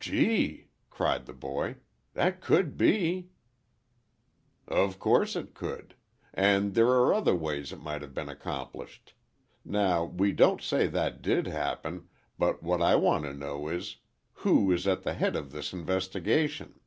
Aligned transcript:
"Gee!" 0.00 0.68
cried 0.88 1.26
the 1.26 1.34
boy. 1.34 1.76
"That 2.14 2.40
could 2.40 2.78
be!" 2.78 3.28
"Of 4.66 4.98
course 4.98 5.36
it 5.36 5.52
could. 5.52 5.94
And 6.32 6.74
there 6.74 6.86
are 6.86 7.12
other 7.12 7.34
ways 7.34 7.70
it 7.70 7.82
might 7.82 8.00
have 8.00 8.14
been 8.14 8.30
accomplished. 8.30 9.12
Now, 9.62 10.04
we 10.06 10.32
don't 10.32 10.62
say 10.62 10.86
that 10.86 11.20
did 11.20 11.46
happen, 11.46 12.08
but 12.38 12.62
what 12.62 12.80
I 12.80 12.96
want 12.96 13.24
to 13.24 13.34
know 13.34 13.68
is, 13.68 13.98
who 14.36 14.72
is 14.72 14.86
at 14.86 15.02
the 15.02 15.12
head 15.12 15.36
of 15.36 15.52
this 15.52 15.74
investigation?" 15.74 16.80